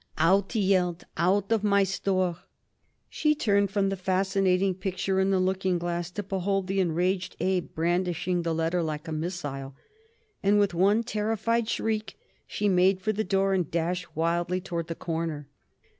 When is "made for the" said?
12.67-13.23